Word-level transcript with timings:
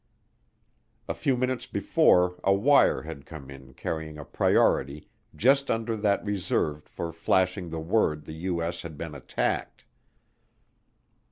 A 1.07 1.13
few 1.13 1.37
minutes 1.37 1.67
before 1.67 2.35
a 2.43 2.51
wire 2.55 3.03
had 3.03 3.27
come 3.27 3.51
in 3.51 3.75
carrying 3.75 4.17
a 4.17 4.25
priority 4.25 5.07
just 5.35 5.69
under 5.69 5.95
that 5.95 6.25
reserved 6.25 6.89
for 6.89 7.11
flashing 7.13 7.69
the 7.69 7.79
word 7.79 8.25
the 8.25 8.33
U.S. 8.49 8.81
has 8.81 8.93
been 8.93 9.13
attacked. 9.13 9.85